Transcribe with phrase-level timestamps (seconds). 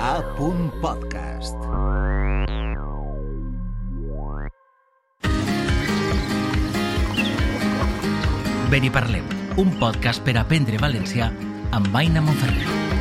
[0.00, 0.22] A.
[0.80, 1.56] Podcast.
[8.70, 9.24] Ben i parlem,
[9.56, 11.30] un podcast per aprendre valencià
[11.76, 12.95] amb Aina Monferrer.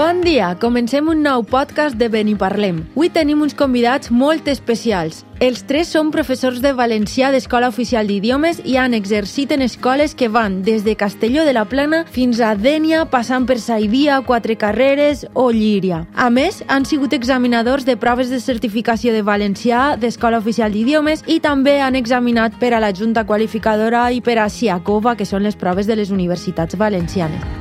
[0.00, 2.78] Bon dia, comencem un nou podcast de Ben i Parlem.
[2.94, 5.26] Avui tenim uns convidats molt especials.
[5.44, 10.30] Els tres són professors de valencià d'Escola Oficial d'Idiomes i han exercit en escoles que
[10.32, 15.26] van des de Castelló de la Plana fins a Dènia, passant per Saidia, Quatre Carreres
[15.34, 16.06] o Llíria.
[16.16, 21.42] A més, han sigut examinadors de proves de certificació de valencià d'Escola Oficial d'Idiomes i
[21.44, 25.60] també han examinat per a la Junta Qualificadora i per a SIACOVA, que són les
[25.60, 27.59] proves de les universitats valencianes.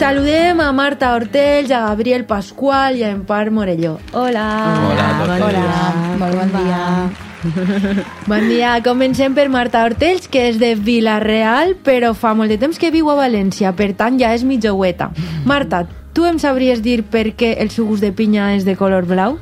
[0.00, 3.98] Saludem a Marta Hortells, a Gabriel Pascual i a Empar Morelló.
[4.16, 4.44] Hola.
[4.88, 5.42] Hola a tots.
[5.44, 6.14] Hola.
[6.22, 8.06] Molt bon dia.
[8.24, 8.70] Bon dia.
[8.80, 13.12] Comencem per Marta Hortells, que és de Vila-real, però fa molt de temps que viu
[13.12, 15.10] a València, per tant ja és mitjoueta.
[15.44, 15.82] Marta,
[16.16, 19.36] tu em sabries dir per què el sugus de pinya és de color blau?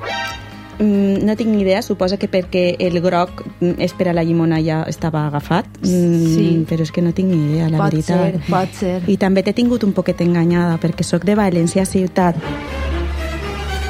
[0.79, 4.23] Mm, no tinc ni idea, suposa que perquè el groc mm, és per a la
[4.23, 6.65] llimona ja estava agafat, mm, Sí.
[6.69, 8.33] però és que no tinc ni idea, la pot veritat.
[8.33, 9.03] ser, pot ser.
[9.11, 12.37] I també t'he tingut un poquet enganyada, perquè sóc de València ciutat.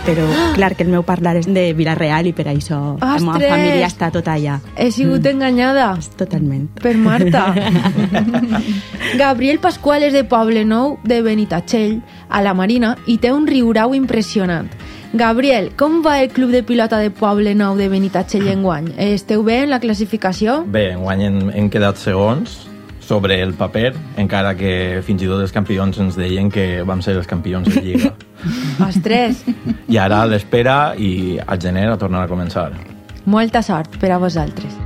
[0.09, 3.51] Però, clar, que el meu parlar és de Vila-real i per això la meva Ostres!
[3.51, 4.55] família està tota allà.
[4.75, 6.71] He sigut enganyada Totalment.
[6.81, 7.53] per Marta.
[9.19, 13.95] Gabriel Pascual és de Poble Nou, de Benitatxell, a la Marina, i té un riurau
[13.95, 14.71] impressionant.
[15.13, 18.91] Gabriel, com va el club de pilota de Poble Nou de Benitatxell enguany?
[19.01, 20.63] Esteu bé en la classificació?
[20.69, 22.67] Bé, enguany hem, hem quedat segons
[23.01, 27.17] sobre el paper, encara que fins i tot els campions ens deien que vam ser
[27.17, 28.13] els campions de Lliga.
[28.89, 29.41] Ostres,
[29.89, 32.69] I ara l'espera i al gener a tornar a començar.
[33.25, 34.77] molta sort per a vosaltres.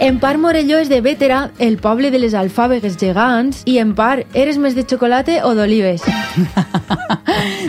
[0.00, 4.74] Empar Morelló és de Bétera, el poble de les alfàbegues gegants, i Empar, eres més
[4.74, 6.02] de xocolate o d'olives?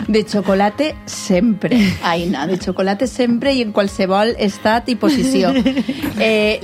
[0.08, 5.52] De chocolate sempre, Aina, de chocolate sempre i en qualsevol estat i posició.
[6.14, 6.60] Eh,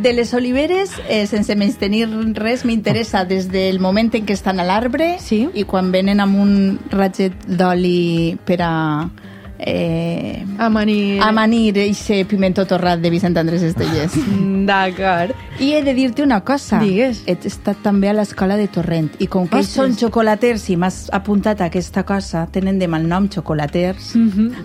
[0.00, 4.58] de les oliveres, eh, sense menys tenir res, m'interessa des del moment en què estan
[4.58, 5.42] a l'arbre Sí.
[5.52, 6.54] i quan venen amb un
[6.90, 8.72] ratget d'oli per a...
[9.58, 11.20] Eh, Amanir.
[11.22, 14.12] amanir eixe pimentó torrat de Vicent Andrés Estellers.
[14.66, 15.32] D'acord.
[15.60, 16.78] I he de dir-te una cosa.
[16.80, 17.22] Digues.
[17.26, 19.72] He estat també a l'escola de Torrent i com que Ostres.
[19.74, 24.12] són xocolaters i m'has apuntat a aquesta cosa, tenen de malnom xocolaters,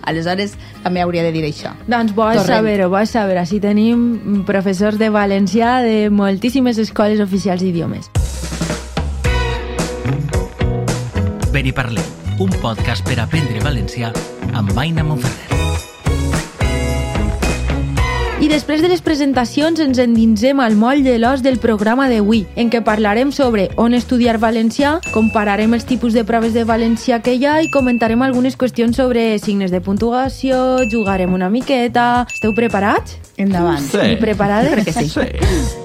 [0.04, 1.72] aleshores també hauria de dir això.
[1.86, 2.56] Doncs bo és Torrent.
[2.58, 8.10] saber-ho, bo és saber Així tenim professors de valencià de moltíssimes escoles oficials d'idiomes.
[11.52, 12.04] Ben i parlem,
[12.38, 14.12] un podcast per aprendre valencià
[14.56, 15.52] amb Aina Monferrer.
[18.42, 22.72] I després de les presentacions ens endinsem al moll de l'os del programa d'avui, en
[22.72, 27.46] què parlarem sobre on estudiar valencià, compararem els tipus de proves de valencià que hi
[27.46, 32.26] ha i comentarem algunes qüestions sobre signes de puntuació, jugarem una miqueta...
[32.34, 33.20] Esteu preparats?
[33.38, 33.86] Endavant.
[33.86, 34.16] Sí.
[34.16, 34.74] I preparades?
[34.74, 35.08] Crec que sí.
[35.14, 35.81] Sí.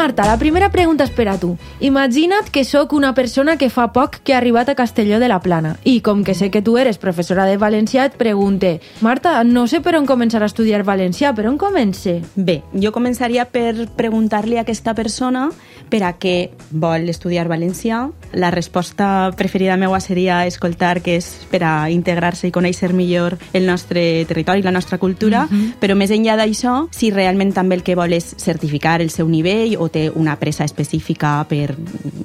[0.00, 1.50] Marta, la primera pregunta és per a tu.
[1.84, 5.42] Imagina't que sóc una persona que fa poc que ha arribat a Castelló de la
[5.44, 9.66] Plana i com que sé que tu eres professora de valencià et pregunte Marta, no
[9.68, 12.14] sé per on començar a estudiar valencià, per on comence?
[12.32, 15.50] Bé, jo començaria per preguntar-li a aquesta persona
[15.92, 18.06] per a què vol estudiar valencià.
[18.32, 23.68] La resposta preferida meua seria escoltar que és per a integrar-se i conèixer millor el
[23.68, 25.44] nostre territori, la nostra cultura,
[25.76, 29.76] però més enllà d'això, si realment també el que vol és certificar el seu nivell
[29.76, 31.74] o té una pressa específica per,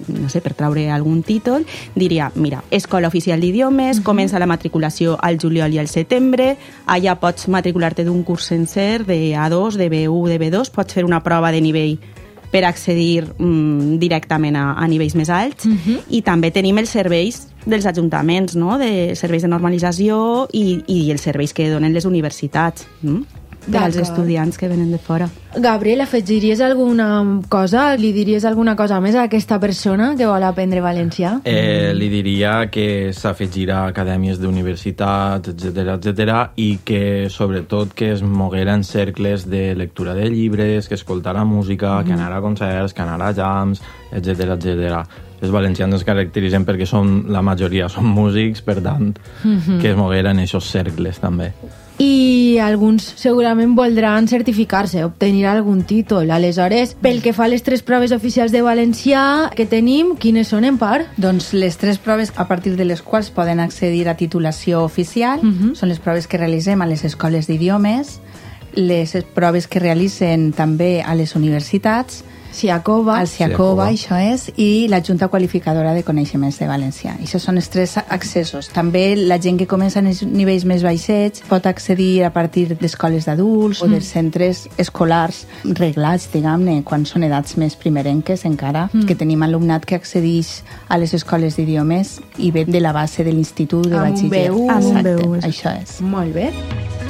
[0.08, 1.66] no sé, per traure algun títol,
[1.96, 6.56] diria, mira, Escola Oficial d'Idiomes, comença la matriculació al juliol i al setembre,
[6.86, 11.24] allà pots matricular-te d'un curs sencer de A2, de B1, de B2, pots fer una
[11.24, 11.98] prova de nivell
[12.56, 15.68] per accedir mm, directament a, a nivells més alts
[16.08, 18.78] i també tenim els serveis dels ajuntaments, no?
[18.80, 23.44] de serveis de normalització i, i els serveis que donen les universitats mm?
[23.72, 25.28] Per als estudiants que venen de fora.
[25.56, 27.96] Gabriel, afegiries alguna cosa?
[27.96, 31.38] Li diries alguna cosa més a aquesta persona que vol aprendre valencià?
[31.48, 38.24] Eh, li diria que s'afegirà a acadèmies d'universitats, etc etc i que sobretot que es
[38.24, 43.02] moguera en cercles de lectura de llibres, que escoltara música, que anara a concerts, que
[43.02, 45.00] anara a jams, etc etc.
[45.42, 49.14] Els valencians es caracteritzen perquè són, la majoria són músics, per tant,
[49.82, 51.52] que es moguera en aquests cercles també.
[52.02, 52.15] I
[52.60, 56.32] alguns segurament voldran certificar-se, obtenir algun títol.
[56.32, 60.68] Aleshores, pel que fa a les tres proves oficials de valencià que tenim, quines són
[60.68, 61.10] en part?
[61.18, 65.42] Doncs les tres proves a partir de les quals poden accedir a titulació oficial
[65.76, 68.20] són les proves que realitzem a les escoles d'idiomes,
[68.76, 72.24] les proves que realicen també a les universitats
[72.56, 73.20] Siacova.
[73.22, 77.16] el Siacova, això és, i la Junta Qualificadora de Coneixements de València.
[77.22, 78.70] Això són els tres accessos.
[78.74, 83.28] També la gent que comença en els nivells més baixets pot accedir a partir d'escoles
[83.28, 89.44] d'adults o dels centres escolars reglats, diguem-ne, quan són edats més primerenques encara, que tenim
[89.44, 93.98] alumnat que accedeix a les escoles d'idiomes i ve de la base de l'institut de
[93.98, 94.46] Amb un batxiller.
[94.52, 94.70] B1.
[94.70, 96.00] Amb un Exacte, B1, això és.
[96.02, 97.05] Molt bé.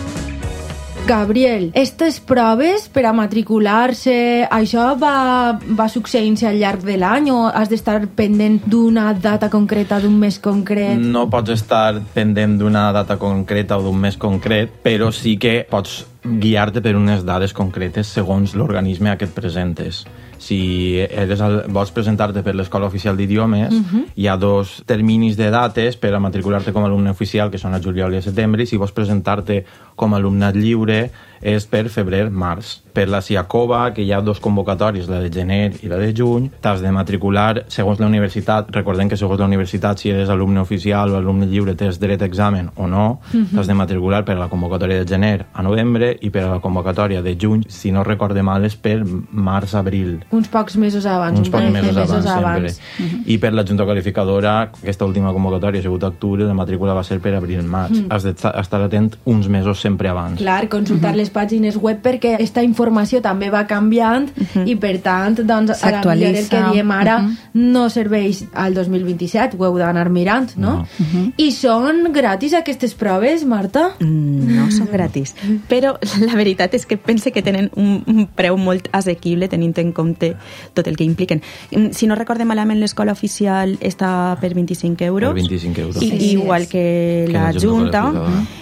[1.06, 4.16] Gabriel, aquestes proves per a matricular-se,
[4.50, 10.00] això va, va succeint-se al llarg de l'any o has d'estar pendent d'una data concreta,
[10.02, 10.98] d'un mes concret?
[10.98, 16.02] No pots estar pendent d'una data concreta o d'un mes concret, però sí que pots
[16.26, 20.08] guiar-te per unes dades concretes segons l'organisme a què et presentes.
[20.38, 24.06] Si eres el, vols presentar-te per l'Escola Oficial d'Idiomes, uh -huh.
[24.16, 27.74] hi ha dos terminis de dates per a matricular-te com a alumne oficial, que són
[27.74, 29.66] a juliol i a setembre, i si vols presentar-te
[29.96, 31.12] com a alumnat lliure
[31.42, 32.85] és per febrer-març.
[32.96, 36.48] Per la Siacova, que hi ha dos convocatòries, la de gener i la de juny,
[36.64, 38.70] t'has de matricular segons la universitat.
[38.72, 42.30] Recordem que segons la universitat, si eres alumne oficial o alumne lliure, tens dret a
[42.30, 43.20] examen o no.
[43.34, 43.56] Uh -huh.
[43.56, 46.60] T'has de matricular per a la convocatòria de gener a novembre i per a la
[46.60, 50.24] convocatòria de juny, si no recorde mal, és per març-abril.
[50.32, 51.40] Uns pocs mesos abans.
[51.40, 53.24] Uns un pocs de mesos abans, sempre.
[53.26, 57.04] I per la Junta Qualificadora, aquesta última convocatòria ha sigut a octubre, la matrícula va
[57.04, 57.92] ser per abril-maig.
[57.92, 58.08] Mm.
[58.10, 60.40] Has d'estar atent uns mesos sempre abans.
[60.40, 64.28] Clar, consultar les pàgines web perquè aquesta informació també va canviant
[64.66, 67.18] i per tant, doncs, a la millor el que diem ara
[67.54, 70.86] no serveix al 2027, ho heu d'anar mirant, no?
[70.86, 71.26] No.
[71.42, 73.96] I són gratis aquestes proves, Marta?
[74.00, 75.34] Mm, No són gratis.
[75.70, 79.92] Però la veritat és que pense que tenen un, un preu molt assequible tenint en
[79.94, 80.36] compte
[80.74, 81.42] tot el que impliquen.
[81.72, 85.34] Mm, Si no recordem malament, l'escola oficial està per 25 euros.
[85.34, 86.02] Per 25 euros.
[86.04, 88.04] I, Sí, igual que, Que la la Junta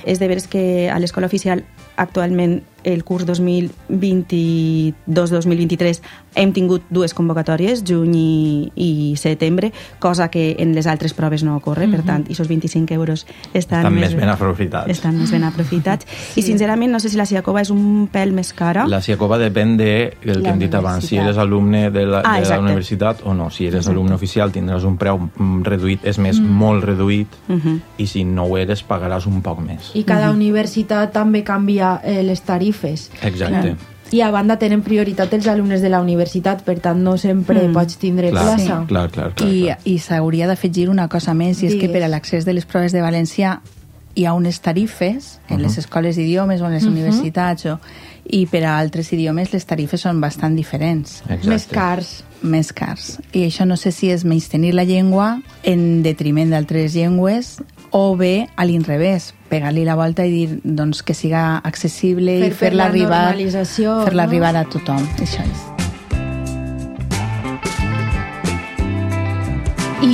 [0.06, 1.64] és de veres que a l'escola oficial
[1.98, 6.02] actualment el curs 2022-2023
[6.36, 9.72] hem tingut dues convocatòries, juny i, i setembre,
[10.02, 13.94] cosa que en les altres proves no ocorre, per tant, aquests 25 euros estan, Estan
[14.00, 14.90] més ben aprofitats.
[14.90, 16.06] Estan més ben aprofitats.
[16.40, 18.88] I sincerament no sé si la Siacova és un pèl més cara.
[18.90, 19.92] La Siacova depèn de
[20.26, 22.64] el que hem dit abans, si eres alumne de la, Ah, de la exacte.
[22.66, 23.50] universitat o no.
[23.54, 27.80] Si eres alumne oficial tindràs un preu mm, reduït, és més, molt reduït, Mhm.
[27.98, 29.92] i si no ho eres pagaràs un poc més.
[29.94, 32.73] I cada universitat també canvia eh, les tarifes.
[33.22, 33.76] Exacte.
[34.14, 37.74] I a banda tenen prioritat els alumnes de la universitat, per tant no sempre Mm.
[37.74, 38.86] pots tindre Clar, plaça.
[38.88, 39.78] clar, clar, clar, I, clar.
[39.86, 41.92] i s'hauria d'afegir una cosa més, i és que Digues.
[41.96, 43.62] per a l'accés de les proves de València
[44.16, 47.80] hi ha unes tarifes en les escoles d'idiomes o en les universitats o,
[48.30, 51.50] i per a altres idiomes les tarifes són bastant diferents Exacte.
[51.50, 52.24] Més cars.
[52.44, 53.20] més cars.
[53.34, 57.58] I això no sé si és menys tenir la llengua en detriment d'altres llengües
[57.94, 62.56] o bé a l'inrevés, pegar-li la volta i dir doncs, que siga accessible Per i
[62.56, 64.30] fer fer-la la arribar, fer-la no?
[64.30, 65.06] arribar a tothom.
[65.22, 65.73] Això és.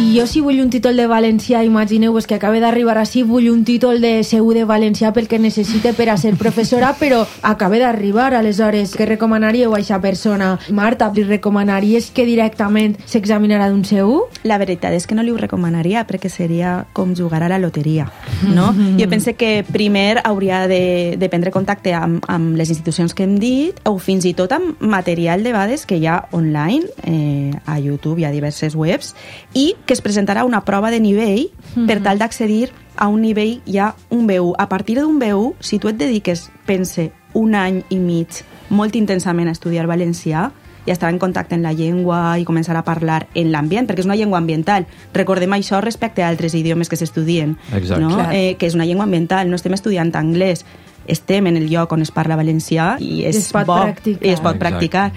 [0.09, 4.00] Jo si vull un títol de valencià, imagineu-vos que acaba d'arribar així, vull un títol
[4.01, 8.95] de CU de valencià pel que necessite per a ser professora, però acaba d'arribar, aleshores,
[8.97, 10.47] què recomanaríeu a aquesta persona?
[10.73, 14.23] Marta, li recomanaries que directament s'examinarà d'un CU?
[14.50, 18.09] La veritat és que no li ho recomanaria perquè seria com jugar a la loteria,
[18.50, 18.71] no?
[18.97, 23.38] Jo pense que primer hauria de, de prendre contacte amb, amb les institucions que hem
[23.38, 27.77] dit o fins i tot amb material de vegades que hi ha online, eh, a
[27.77, 29.13] YouTube hi ha diverses webs,
[29.54, 31.49] i que es presentarà una prova de nivell
[31.87, 34.56] per tal d'accedir a un nivell ja un B1.
[34.57, 39.49] A partir d'un B1, si tu et dediques, pense, un any i mig molt intensament
[39.49, 40.49] a estudiar valencià,
[40.87, 44.07] i estar en contacte amb la llengua i començar a parlar en l'ambient, perquè és
[44.07, 44.87] una llengua ambiental.
[45.13, 47.57] Recordem això respecte a altres idiomes que s'estudien,
[47.99, 48.13] no?
[48.15, 48.29] Clar.
[48.33, 50.63] eh, que és una llengua ambiental, no estem estudiant anglès,
[51.06, 54.25] estem en el lloc on es parla valencià i és I es pot bo, practicar.
[54.25, 54.59] i es pot Exacte.
[54.59, 55.11] practicar.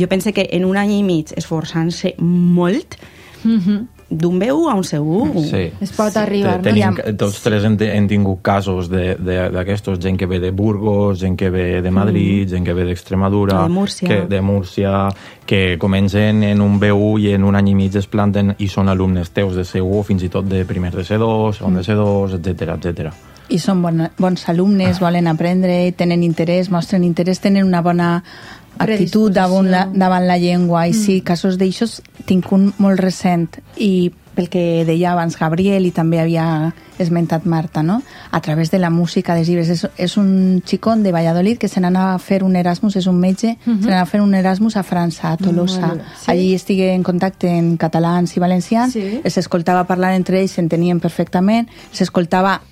[0.00, 2.96] Jo pense que en un any i mig esforçant-se molt,
[3.44, 5.70] d'un B1 a un C1, Sí.
[5.80, 6.62] Es pot arribar, no?
[6.62, 7.16] Tenim, Ja.
[7.16, 11.36] tots tres hem, hem tingut casos de- de- d'aquestos, gent que ve de Burgos, gent
[11.38, 14.08] que ve de Madrid, gent que ve d'Extremadura, De Múrcia.
[14.08, 15.08] que, de Múrcia,
[15.46, 18.88] que comencen en un B1 i en un any i mig es planten i són
[18.88, 22.34] alumnes teus de C1 o fins i tot de primer de C2, segon de C2,
[22.34, 23.12] etc etc.
[23.48, 28.22] I són bon, bons alumnes, volen aprendre, tenen interès, mostren interès, tenen una bona
[28.78, 30.86] actitud davant la, davant la llengua.
[30.88, 35.90] I sí, casos d'aixòs tinc un molt recent i pel que deia abans Gabriel i
[35.92, 38.02] també havia esmentat Marta, no?
[38.30, 39.68] a través de la música dels llibres.
[39.68, 43.18] És, és un xicón de Valladolid que se n'anà a fer un Erasmus, és un
[43.20, 45.86] metge, se n'anà a fer un Erasmus a França, a Tolosa.
[45.92, 46.16] Molt bé.
[46.16, 46.30] Sí?
[46.32, 49.20] Allí estigué en contacte en catalans i valencians, Sí.
[49.22, 52.71] els escoltava parlar entre ells, s'entenien perfectament, s'escoltava mm,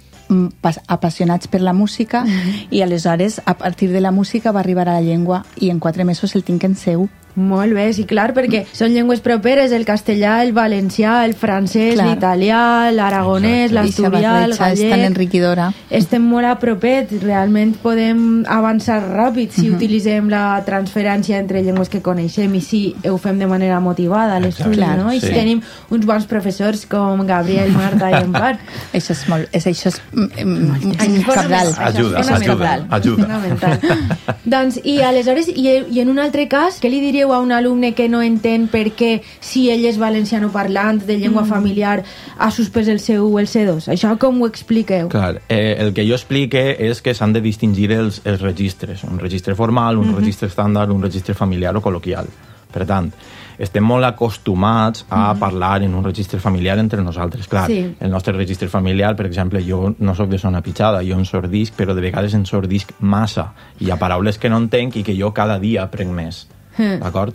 [0.87, 2.25] apassionats per la música
[2.71, 6.05] i aleshores a partir de la música va arribar a la llengua i en quatre
[6.05, 10.41] mesos el tinc en seu Molt bé, sí, clar, perquè són llengües properes, el castellà,
[10.45, 15.07] el valencià, el francès, l'italià, l'aragonès, l'asturià, el barreja és tan gallec...
[15.11, 15.69] enriquidora.
[16.01, 22.03] Estem molt a propet, realment podem avançar ràpid si utilitzem la transferència entre llengües que
[22.05, 25.13] coneixem i si ho fem de manera motivada a l'estudi, no?
[25.13, 25.29] I sí.
[25.29, 28.57] si tenim uns bons professors com Gabriel, Marta i Empar,
[28.97, 29.49] Això és molt...
[29.57, 31.71] És, això és mm, mm, és cabdal.
[31.89, 34.37] Ajuda, ajuda, ajuda.
[34.45, 37.93] Doncs, i aleshores, i, i en un altre cas, què li diríeu a un alumne
[37.95, 42.00] que no entén per què, si ell és valenciano parlant de llengua familiar,
[42.39, 43.91] ha suspès el C1 o el C2?
[43.93, 45.11] Això com ho expliqueu?
[45.12, 49.19] Clar, eh, el que jo explique és que s'han de distingir els, els registres, un
[49.21, 52.31] registre formal, un registre estàndard, un registre familiar o col·loquial.
[52.71, 53.11] Per tant,
[53.59, 57.49] estem molt acostumats a parlar en un registre familiar entre nosaltres.
[57.49, 57.97] Clar, Sí.
[58.00, 61.75] el nostre registre familiar, per exemple, jo no sóc de zona pitjada, jo en sordisc,
[61.77, 63.53] però de vegades en sordisc massa.
[63.81, 66.47] Hi ha paraules que no entenc i que jo cada dia aprenc més.
[66.79, 67.00] Mm.
[67.03, 67.35] D'acord?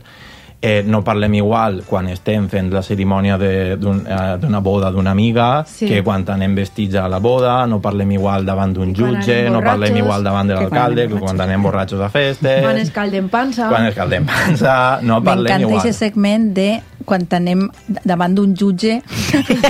[0.65, 5.86] Eh, no parlem igual quan estem fent la cerimònia eh, d'una boda d'una amiga Sí.
[5.86, 9.98] que quan anem vestits a la boda, no parlem igual davant d'un jutge, no parlem
[10.00, 13.68] igual davant de l'alcalde, que quan anem borratxos a festes, Quan escaldem pansa...
[13.70, 15.80] quan escaldem pansa, no parlem M'encanta igual.
[15.84, 17.68] aquest segment de quan anem
[18.04, 19.01] davant d'un jutge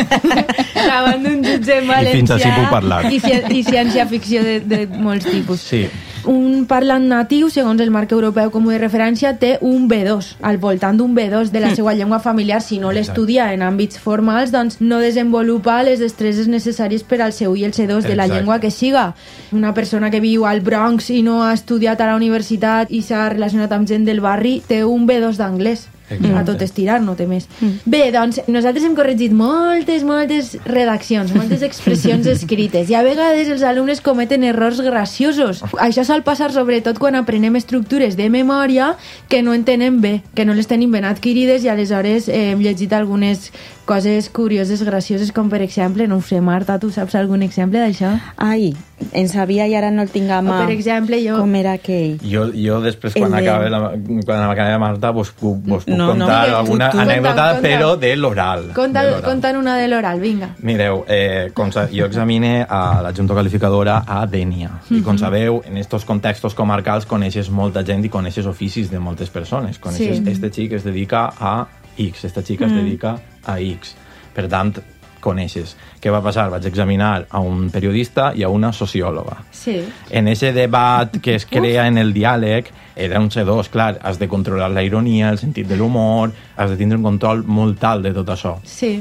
[0.87, 3.03] davant d'un jutge en valencià fins ací puc parlar.
[3.11, 5.59] i, ci i ciència-ficció de, de molts tipus.
[5.59, 5.85] Sí.
[6.25, 10.97] Un parlant natiu, segons el marc europeu comú de referència, té un B2, al voltant
[10.97, 12.61] d'un B2 de la seva llengua familiar.
[12.65, 17.59] Si no l'estudia en àmbits formals, doncs no desenvolupa les destreses necessàries per al C1
[17.61, 18.33] i el C2 de la Exacte.
[18.33, 19.13] llengua que siga.
[19.53, 23.29] Una persona que viu al Bronx i no ha estudiat a la universitat i s'ha
[23.29, 25.89] relacionat amb gent del barri té un B2 d'anglès.
[26.09, 26.37] Exacte.
[26.37, 27.47] A tot estirar, no té més.
[27.85, 33.65] Bé, doncs, nosaltres hem corregit moltes, moltes redaccions, moltes expressions escrites, i a vegades els
[33.65, 35.63] alumnes cometen errors graciosos.
[35.81, 38.93] Això sol passar sobretot quan aprenem estructures de memòria
[39.29, 42.93] que no entenem bé, que no les tenim ben adquirides i aleshores eh, hem llegit
[42.93, 43.49] algunes
[43.85, 48.15] coses curioses, gracioses, com per exemple, no ho sé, Marta, tu saps algun exemple d'això?
[48.41, 48.73] Ai,
[49.11, 50.61] en sabia i ara no el tinc a O, mà.
[50.65, 52.17] per exemple, jo- Com era aquell?
[52.23, 53.91] Jo, jo després, quan El de- acabe la,
[54.25, 57.53] quan acabe Marta, vos puc, vos puc No, no, contar tu- alguna tu- anècdota, conta,
[57.53, 57.67] conta.
[57.67, 58.71] però de l'oral.
[58.73, 59.23] Conta, de l'oral.
[59.23, 60.49] conta'n una de l'oral, vinga.
[60.61, 64.69] Mireu, eh, com sa, jo examine a la Junta Calificadora a Dènia.
[64.89, 69.29] I com sabeu, en estos contextos comarcals coneixes molta gent i coneixes oficis de moltes
[69.29, 69.77] persones.
[69.79, 70.23] Coneixes, Sí.
[70.31, 73.95] este xic es dedica a X, esta xica es dedica a X.
[74.33, 74.77] Per tant,
[75.25, 75.73] coneixes.
[76.01, 76.47] Què va passar?
[76.53, 79.39] Vaig examinar a un periodista i a una sociòloga.
[79.51, 79.79] Sí.
[80.09, 84.29] En ese debat que es crea en el diàleg, era un C2, clar, has de
[84.31, 88.13] controlar la ironia, el sentit de l'humor, has de tindre un control molt alt de
[88.15, 88.55] tot això.
[88.63, 88.95] Sí.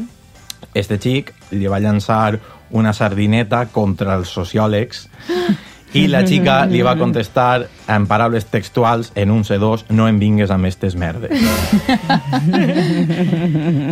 [0.75, 2.39] Este xic li va llançar
[2.75, 5.07] una sardineta contra els sociòlegs
[5.95, 10.51] i la xica li va contestar en paraules textuals en un C2 no em vingues
[10.51, 11.31] amb estes merdes.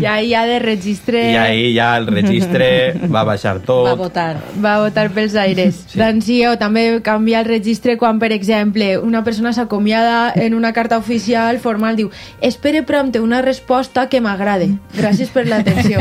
[0.01, 1.33] I ahí ja de registre...
[1.33, 3.87] I ahí ja el registre va baixar tot.
[3.87, 4.37] va votar.
[4.65, 5.83] va votar pels aires.
[5.89, 5.99] Sí.
[6.01, 10.73] Doncs sí, o també canviar el registre quan, per exemple, una persona s'acomiada en una
[10.73, 14.71] carta oficial formal, diu espere prompte una resposta que m'agrade.
[14.97, 16.01] Gràcies per l'atenció.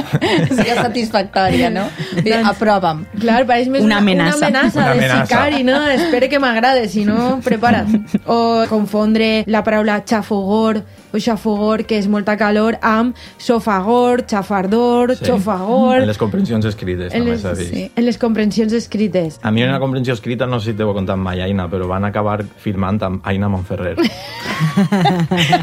[0.54, 1.88] Siga satisfactòria, no?
[2.20, 3.04] Doncs- Aprova'm.
[3.20, 4.36] Clar, pareix més Una una, amenaça.
[4.38, 5.26] una amenaça Una amenaça.
[5.34, 5.86] Sicari, no?
[5.86, 7.88] Espere que m'agrade, si no, prepara't.
[8.26, 10.82] O confondre la paraula xafogor o
[11.20, 15.24] xafogor, que és molta calor, amb sofagor, xafardor, Sí.
[15.28, 16.00] xofagor...
[16.02, 17.68] En les comprensions escrites, en també les, s'ha dit.
[17.70, 19.38] sí, en les comprensions escrites.
[19.42, 21.86] A mi en una comprensió escrita, no sé si t'ho he contat mai, Aina, però
[21.88, 23.96] van acabar firmant amb Aina Monferrer.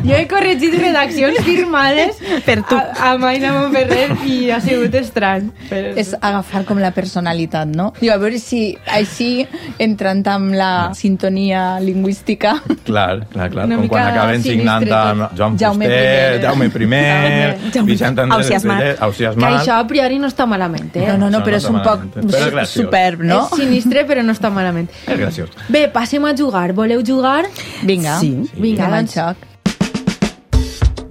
[0.05, 2.17] Jo he corregit redaccions firmades
[2.48, 2.75] Per tu.
[2.75, 5.50] a, a Maina Montferrer i ha sigut estrany.
[5.70, 5.93] Però...
[6.00, 7.91] És agafar com la personalitat, no?
[8.01, 9.46] Diu, a veure si així,
[9.81, 12.58] entrant amb la sintonia lingüística...
[12.88, 13.65] clar, clar, clar.
[13.70, 16.41] Una Com quan acaben signant amb Joan Jaume Fuster, I.
[16.45, 18.81] Jaume I, Jaume- Vicent Andrés Ausiasmat.
[18.86, 19.57] III, Que Ausiasmat.
[19.62, 21.07] això a priori no està malament, eh?
[21.10, 23.41] No, no, no, però no és un poc però és superb, no?
[23.50, 24.89] És sinistre, però no està malament.
[25.12, 25.50] És graciós.
[25.67, 26.69] Bé, passem a jugar.
[26.77, 27.45] Voleu jugar?
[27.83, 28.19] Vinga.
[28.21, 28.36] Sí.
[28.57, 29.17] Vinga, al doncs.
[29.17, 29.48] xoc.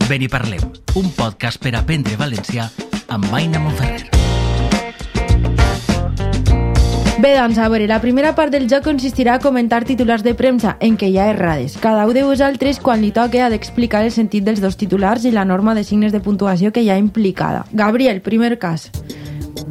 [0.08, 0.62] Ben i parlem,
[0.98, 2.70] un podcast per aprendre valencià
[3.10, 4.19] amb Maina Monferrer.
[7.20, 10.78] Bé, doncs, a veure, la primera part del joc consistirà a comentar titulars de premsa
[10.80, 11.74] en què hi ha errades.
[11.76, 15.34] Cada un de vosaltres, quan li toque, ha d'explicar el sentit dels dos titulars i
[15.34, 17.66] la norma de signes de puntuació que hi ha implicada.
[17.76, 18.88] Gabriel, primer cas.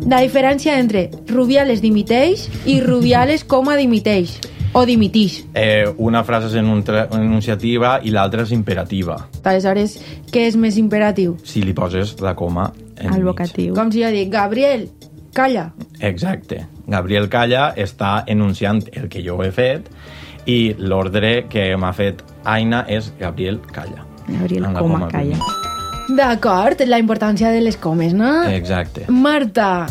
[0.05, 4.37] La diferència entre Rubiales dimiteix i Rubiales coma dimiteix.
[4.77, 5.41] O dimitix.
[5.57, 9.23] Eh, una frase és enunciativa i l'altra és imperativa.
[9.41, 9.97] Aleshores,
[10.29, 11.39] què és més imperatiu?
[11.41, 13.31] Si li poses la coma en Al mig.
[13.31, 13.73] vocatiu.
[13.73, 14.91] Com si jo dic, Gabriel,
[15.33, 15.71] calla.
[15.99, 16.67] Exacte.
[16.89, 19.89] Gabriel Calla està enunciant el que jo he fet
[20.50, 24.05] i l'ordre que m'ha fet Aina és Gabriel Calla.
[24.27, 25.38] Gabriel Coma, coma calla.
[26.10, 28.31] D'acord, la importància de les comes, no?
[28.50, 29.05] Exacte.
[29.10, 29.88] Marta,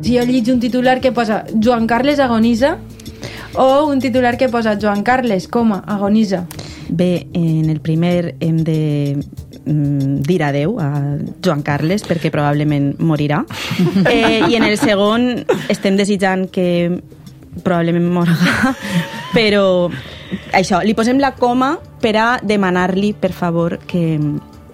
[0.00, 2.76] si jo lliig un titular que posa Joan Carles agonisa
[3.54, 6.44] o un titular que posa Joan Carles, coma, agonisa.
[6.88, 9.18] Bé, en el primer hem de
[9.68, 10.88] dir adeu a
[11.44, 13.44] Joan Carles perquè probablement morirà.
[14.08, 17.00] Eh, I en el segon estem desitjant que
[17.64, 18.74] probablement morga,
[19.34, 19.88] però
[20.54, 21.72] això, li posem la coma
[22.02, 24.18] per a demanar-li, per favor, que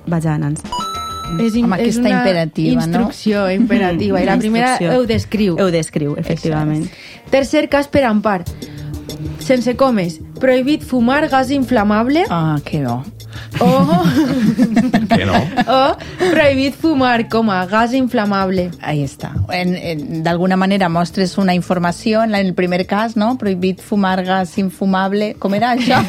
[0.06, 0.58] vagi anant.
[1.40, 2.84] És, Amb aquesta imperativa, no?
[2.84, 4.20] instrucció imperativa.
[4.20, 5.56] I la Una primera ho descriu.
[5.58, 6.84] Ho descriu, efectivament.
[7.32, 8.42] Tercer cas per empar.
[9.40, 10.20] Sense comes.
[10.40, 13.02] Prohibit fumar gas inflamable Ah, que no.
[13.60, 14.04] O,
[15.14, 15.34] Que no?
[15.66, 18.70] o prohibit fumar com a gas inflamable.
[18.80, 19.32] Ahí està.
[19.52, 23.36] En, en, D'alguna manera mostres una informació, en el primer cas, no?
[23.38, 25.34] Prohibit fumar gas infumable.
[25.38, 26.02] Com era això?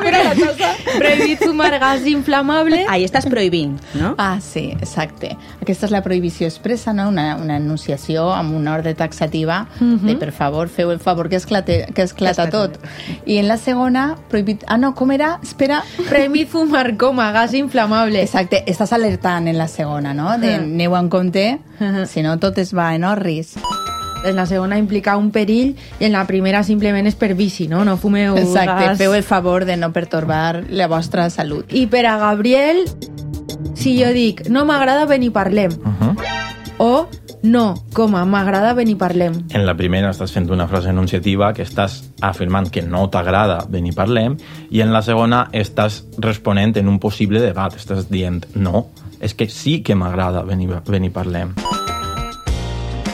[0.00, 0.70] Com era la cosa?
[0.98, 4.14] Prohibit fumar gas inflamable Ahí estàs prohibint, no?
[4.18, 5.34] Ah, sí, exacte.
[5.60, 7.08] Aquesta és la prohibició expressa, no?
[7.12, 11.86] una, una enunciació amb una ordre taxativa de, per favor, feu el favor que esclate,
[11.94, 12.78] que esclata tot.
[13.26, 14.64] I en la segona, prohibit...
[14.66, 15.38] Ah, no, com era?
[15.42, 15.82] Espera.
[16.08, 18.22] prohibit fumar com a gas inflamable.
[18.22, 20.38] Exacte, estàs alertant en la segona, no?
[20.38, 20.58] De Ah.
[20.64, 22.06] aneu en compte, Ah.
[22.06, 23.54] si no tot es va en orris.
[24.24, 27.84] En la segona implica un perill i en la primera simplement és per vici, no?
[27.84, 28.98] No fumeu Exacte, gas.
[28.98, 31.72] feu el favor de no pertorbar la vostra salut.
[31.72, 32.84] I per a Gabriel,
[33.74, 36.16] si jo dic no m'agrada venir parlem, Uh -huh.
[36.78, 37.08] o
[37.42, 39.32] no, com a m'agrada venir parlem.
[39.50, 43.94] En la primera estàs fent una frase enunciativa que estàs afirmant que no t'agrada venir
[43.94, 44.36] parlem
[44.70, 47.74] i en la segona estàs responent en un possible debat.
[47.74, 48.88] Estàs dient no,
[49.20, 51.54] és que sí que m'agrada venir, venir parlem.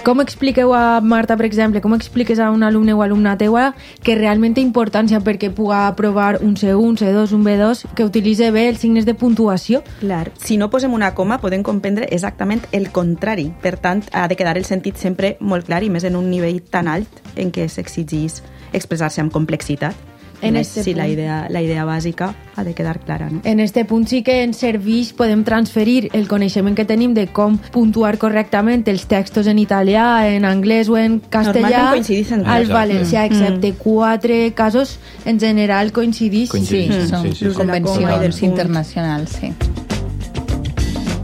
[0.06, 3.72] Com expliqueu a Marta, per exemple, com expliques a un alumne o alumna teua
[4.06, 8.52] que realment té importància perquè puga aprovar un C1, un C2, un B2, que utilitze
[8.54, 9.82] bé els signes de puntuació?
[9.98, 10.30] Clar.
[10.38, 13.50] Si no posem una coma, podem comprendre exactament el contrari.
[13.66, 16.62] Per tant, ha de quedar el sentit sempre molt clar i més en un nivell
[16.62, 20.14] tan alt en què s'exigís expressar-se amb complexitat.
[20.42, 21.12] En este si la punt.
[21.14, 23.30] idea, la idea bàsica ha de quedar clara.
[23.30, 23.40] No?
[23.44, 27.58] En este punt sí que ens serveix, podem transferir el coneixement que tenim de com
[27.72, 33.72] puntuar correctament els textos en italià, en anglès o en castellà en al valencià, excepte
[33.74, 36.50] quatre casos, en general coincidís.
[36.50, 36.94] Coincidís.
[36.94, 37.54] Sí, Sí, són sí, sí, sí.
[37.54, 38.44] convencions L'ús de la coma i del punt.
[38.50, 39.85] internacionals, sí.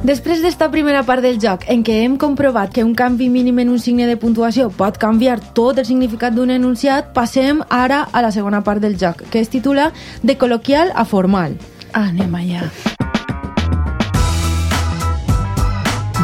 [0.03, 3.69] Després d'esta primera part del joc, en què hem comprovat que un canvi mínim en
[3.71, 8.33] un signe de puntuació pot canviar tot el significat d'un enunciat, passem ara a la
[8.35, 11.55] segona part del joc, que es titula De col·loquial a formal.
[11.95, 12.67] Anem allà.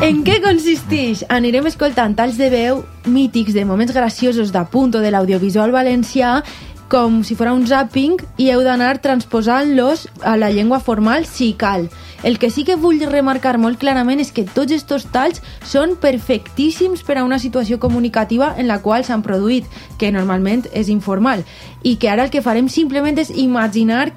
[0.02, 1.24] En què consisteix?
[1.30, 6.40] Anirem escoltant talls de veu mítics de moments graciosos d'apunt o de l'audiovisual valencià
[6.88, 11.90] com si fos un zapping i heu d'anar transposant-los a la llengua formal si cal.
[12.24, 17.04] El que sí que vull remarcar molt clarament és que tots estos talls són perfectíssims
[17.06, 21.44] per a una situació comunicativa en la qual s'han produït, que normalment és informal,
[21.84, 24.08] i que ara el que farem simplement és imaginar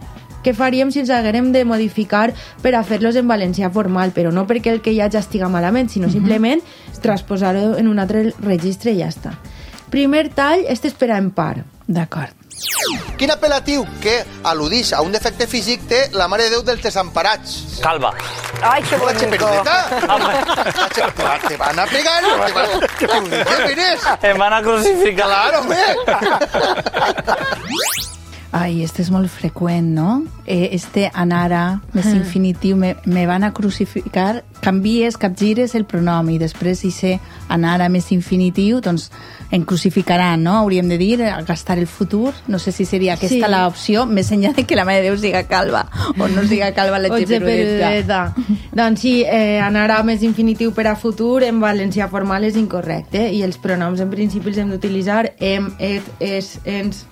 [0.41, 2.31] què faríem si els haguérem de modificar
[2.63, 5.91] per a fer-los en valencià formal, però no perquè el que ja ja estiga malament,
[5.91, 6.63] sinó simplement
[7.03, 9.37] transposar-ho en un altre registre i ja està.
[9.93, 11.65] Primer tall, este és per a empar.
[11.85, 12.40] D'acord.
[13.17, 17.79] Quin apel·latiu que al·ludix a un defecte físic té la Mare de Déu dels Desemparats?
[17.81, 18.13] Calva.
[18.61, 19.19] Ay, qué La bonito.
[19.25, 19.75] Cheperudeta?
[21.47, 22.65] Te van a pegar, te van a...
[22.97, 23.07] ¿Qué
[23.75, 23.99] vienes?
[24.21, 25.27] Em van a crucificar.
[25.27, 25.81] Claro, hombre.
[28.51, 30.23] Ai, este és molt freqüent, no?
[30.45, 36.35] Eh, este anara, més infinitiu, me, me van a crucificar, canvies, capgires el pronom i
[36.37, 37.13] després si sé
[37.47, 39.05] anara més infinitiu, doncs
[39.55, 40.57] en crucificaran, no?
[40.59, 42.33] Hauríem de dir, a gastar el futur.
[42.51, 43.51] No sé si seria aquesta Sí.
[43.53, 45.85] l'opció, més enllà de que la Mare de Déu siga calva
[46.19, 47.87] o no siga calva la Oye, xeperudeta.
[47.87, 48.35] perudeta.
[48.75, 53.29] doncs sí, eh, anar a més infinitiu per a futur en valencià formal és incorrecte
[53.31, 57.05] i els pronoms en principi els hem d'utilitzar em, et, es, ens...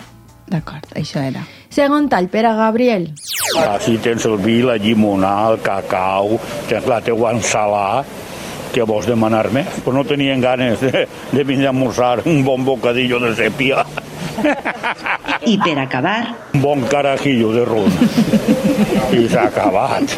[0.50, 1.44] D'acord, això era.
[1.70, 3.12] Segon tall, per a Gabriel.
[3.62, 8.04] Així tens el vi, la llimonada, el cacau, tens la teua ensalada,
[8.74, 9.64] què vols demanar-me?
[9.84, 13.86] Pues no tenien ganes de, de venir a almorzar un bon bocadillo de sepia,
[15.50, 17.92] I per acabar, un bon carajillo de ron.
[19.16, 20.12] I s'ha acabat.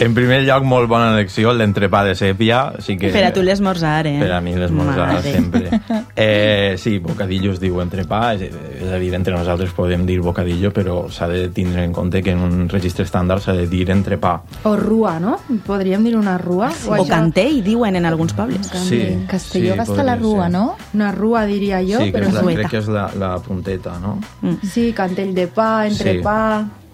[0.00, 2.60] En primer lloc, molt bona elecció, l'entrepà de sèpia.
[2.80, 4.16] Sí que, Per a tu l'esmorzar, eh?
[4.22, 5.80] Per a mi l'esmorzar, sempre.
[6.16, 11.02] Eh, sí, bocadillo es diu entrepà, és, és evident que nosaltres podem dir bocadillo, però
[11.12, 14.38] s'ha de tindre en compte que en un registre estàndard s'ha de dir entrepà.
[14.64, 15.36] O rua, no?
[15.66, 16.70] Podríem dir una rua?
[16.88, 17.08] O això?
[17.10, 18.70] cantell, diuen en alguns pobles.
[18.86, 20.54] Sí, Castelló sí, gasta la rua, ser.
[20.56, 20.64] no?
[20.94, 22.60] Una rua, diria jo, sí, però és la, sueta.
[22.62, 24.16] crec que és la, la punteta, no?
[24.64, 26.40] Sí, cantell de pa, entrepà...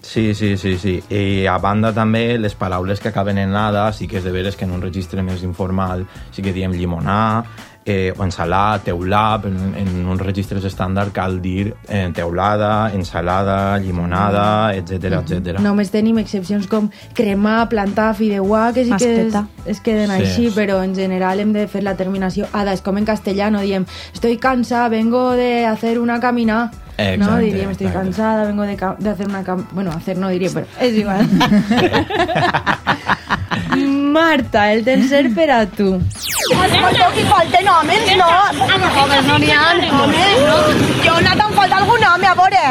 [0.07, 0.93] Sí, sí, sí, sí.
[1.11, 4.55] I a banda també les paraules que acaben en nada, sí que és de veres
[4.55, 7.43] que en un registre més informal sí que diem llimonar,
[7.87, 13.77] eh, o ensalada, teulà, però en, en uns registres estàndard cal dir eh, teulada, ensalada,
[13.79, 15.61] llimonada, etc etc.
[15.63, 20.21] Només tenim excepcions com cremar, plantar, fideuà, que sí que es, es queden Sí.
[20.21, 22.73] així, però en general hem de fer la terminació ada.
[22.75, 26.71] És com en castellano, diem, estoy cansada, vengo de hacer una caminada.
[26.97, 28.05] no, Exacte, diríem, estoy exacte.
[28.07, 29.67] cansada, vengo de, de hacer una cam...
[29.71, 31.27] Bueno, hacer no diria, però és igual.
[34.11, 35.87] Marta, el tercer per a tu.
[36.47, 38.29] Escolteu que falten homes, no?
[39.01, 39.65] Homes no n'hi ha,
[39.99, 40.57] homes, no?
[41.03, 42.63] Jonathan, falta algun home, a veure.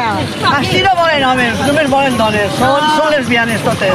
[0.57, 2.57] Així no volen homes, només volen dones.
[2.59, 3.93] Són, són lesbianes totes.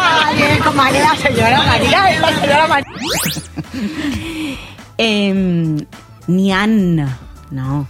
[0.00, 2.96] Vale, com ara la senyora Maria, eh, la senyora Maria.
[5.00, 5.32] Eh,
[6.28, 6.74] n'hi han,
[7.56, 7.84] no,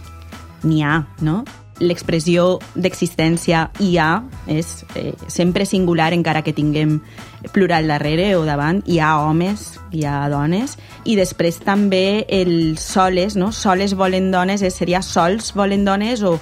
[0.63, 1.41] n'hi ha, no?
[1.81, 6.99] L'expressió d'existència hi ha és eh, sempre singular encara que tinguem
[7.55, 8.83] plural darrere o davant.
[8.85, 10.77] Hi ha homes, hi ha dones.
[11.03, 13.51] I després també el soles, no?
[13.51, 16.37] Soles volen dones, eh, seria sols volen dones o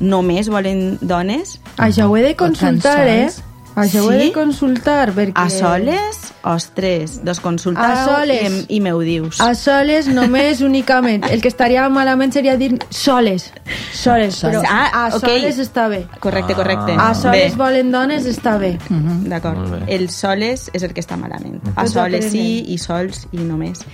[0.00, 1.58] només volen dones.
[1.76, 3.28] Això ho he de consultar, eh?
[3.76, 4.32] Això ho he de Sí?
[4.32, 5.32] consultar, perquè...
[5.36, 8.64] A soles, ostres, doncs consultau A soles.
[8.68, 9.38] i, i me ho dius.
[9.44, 11.24] A soles només, únicament.
[11.30, 13.50] El que estaria malament seria dir soles.
[13.92, 15.20] Soles, però Ah, a ok.
[15.26, 16.06] soles està bé.
[16.20, 16.96] Correcte, correcte.
[16.98, 17.56] A soles Bé.
[17.60, 18.78] volen dones està bé.
[18.88, 19.58] D'acord.
[19.58, 19.94] Molt bé.
[19.94, 21.60] El soles és el que està malament.
[21.76, 23.84] A soles sí i sols i només.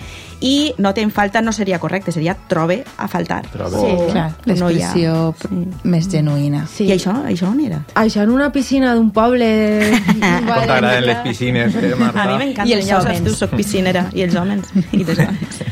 [0.43, 3.45] I no te'n falta no seria correcte, seria trobe a faltar.
[3.53, 3.79] Trobe.
[3.79, 3.93] Sí.
[3.95, 4.91] O Clar, no hi ha.
[4.93, 5.61] l'expressió Sí.
[5.85, 6.65] més genuïna.
[6.67, 6.85] Sí.
[6.89, 7.83] I això, això on era?
[7.95, 9.49] Això en una piscina d'un poble...
[10.03, 12.23] Com t'agraden les piscines, eh, Marta?
[12.25, 14.09] A mi m'encanta, ja ho saps tu, soc piscinera.
[14.13, 14.67] I els homes.
[14.93, 15.63] I les dones.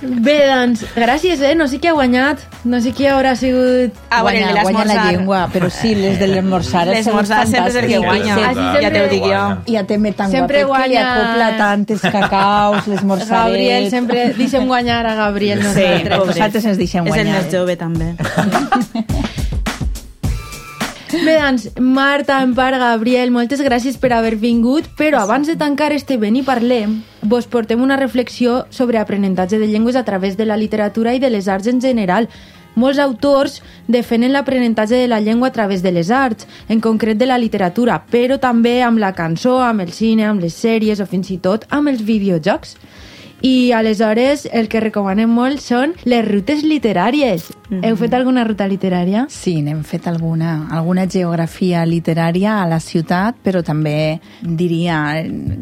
[0.00, 1.56] Bé, doncs, gràcies, eh?
[1.58, 2.38] No sé qui ha guanyat.
[2.70, 3.96] No sé qui haurà sigut...
[4.10, 6.84] Ah, bueno, guanya, guanya la llengua, però sí, les de l'esmorzar.
[6.86, 8.36] L'esmorzar sempre és el que guanya.
[8.36, 9.42] Així sempre- Ja t'ho dic jo.
[9.66, 13.50] I a també tan Sempre guapet que li guanya- acopla tantes cacaus, l'esmorzaret...
[13.50, 16.26] Gabriel, sempre deixem guanyar a Gabriel Sí, nosaltres.
[16.26, 17.42] nosaltres ens deixem És el guanyar.
[17.42, 18.14] més jove, també.
[21.24, 26.18] Bé, doncs, Marta, Empar, Gabriel, moltes gràcies per haver vingut, però abans de tancar este
[26.20, 30.58] Ben i parlem, vos portem una reflexió sobre aprenentatge de llengües a través de la
[30.60, 32.28] literatura i de les arts en general.
[32.76, 37.26] Molts autors defenen l'aprenentatge de la llengua a través de les arts, en concret de
[37.26, 41.32] la literatura, però també amb la cançó, amb el cine, amb les sèries o fins
[41.32, 42.76] i tot amb els videojocs.
[43.40, 47.46] I aleshores el que recomanem molt són les rutes literàries.
[47.68, 49.26] Heu fet alguna ruta literària?
[49.30, 54.98] Sí, n'hem fet alguna, alguna geografia literària a la ciutat, però també diria,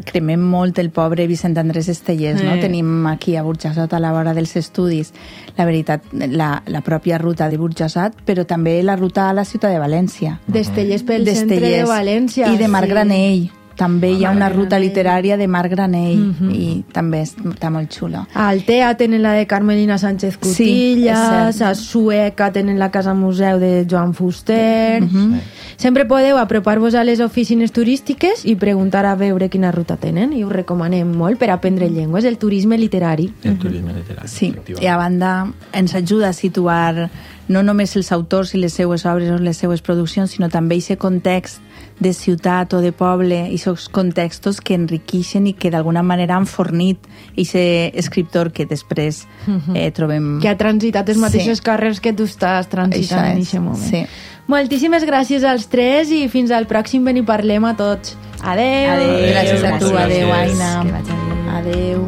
[0.07, 2.55] cremem molt el pobre Vicent Andrés Estellers, no?
[2.55, 2.61] Eh.
[2.63, 5.13] Tenim aquí a Burjassot a la vora dels estudis,
[5.57, 9.75] la veritat, la, la pròpia ruta de Burjassot, però també la ruta a la ciutat
[9.75, 10.39] de València.
[10.47, 11.89] D'Estellers pel centre de D'Estellers.
[11.91, 12.51] València.
[12.53, 12.95] I de Marc sí.
[12.95, 13.47] Granell.
[13.77, 16.51] També hi ha una ruta literària de Marc Granell Mhm.
[16.51, 18.27] i també està molt xula.
[18.33, 21.69] A Altea tenen la de Carmelina Sánchez Sí, Cutillas, és cert.
[21.69, 25.01] a Sueca tenen la Casa Museu de Joan Fuster...
[25.03, 25.39] Mhm.
[25.77, 30.43] Sempre podeu apropar-vos a les oficines turístiques i preguntar a veure quina ruta tenen i
[30.43, 33.31] us recomanem molt per aprendre llengües, el turisme literari.
[33.43, 34.27] El turisme literari.
[34.27, 37.11] Sí, i a banda ens ajuda a situar
[37.47, 40.99] no només els autors i les seues obres o les seues produccions, sinó també aquest
[40.99, 41.61] context
[41.99, 46.45] de ciutat o de poble, i aquests contextos que enriqueixen i que d'alguna manera han
[46.45, 46.99] fornit
[47.37, 49.25] aquest escriptor que després
[49.73, 50.39] eh, trobem...
[50.43, 51.23] Que ha transitat els Sí.
[51.23, 53.83] mateixos carrers que tu estàs transitant en aquest moment.
[53.83, 54.05] sí.
[54.47, 58.13] Moltíssimes gràcies als tres i fins al pròxim Ben i Parlem a tots.
[58.39, 58.93] Adeu!
[58.93, 59.17] Adeu.
[59.33, 60.31] Gràcies a tu, adeu.
[60.31, 60.69] Aina.
[60.85, 61.51] Que vagi bé.
[61.57, 62.05] Adeu.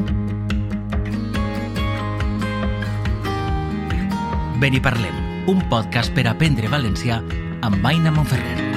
[4.59, 5.15] Ben i parlem,
[5.47, 7.21] un podcast per aprendre valencià
[7.61, 8.68] amb Aina Monferrer.